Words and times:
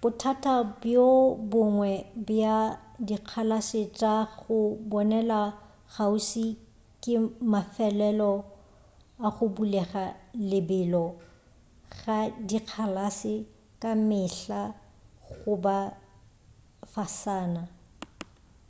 bothata 0.00 0.54
bjo 0.80 1.08
bongwe 1.50 1.90
bja 2.26 2.56
dikgalase 3.06 3.82
tša 3.98 4.14
go 4.38 4.58
bonela 4.90 5.40
kgauswi 5.92 6.46
ke 7.02 7.14
mafelelo 7.52 8.32
a 9.26 9.28
go 9.34 9.44
bulega 9.54 10.04
lebelo 10.50 11.04
ga 11.98 12.18
dikgalase 12.48 13.34
ka 13.80 13.90
mehla 14.08 14.62
go 15.38 15.52
ba 15.64 15.78
fasana 16.92 17.62